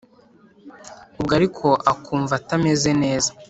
[1.19, 3.29] Ubwo ariko akumva atameze neza,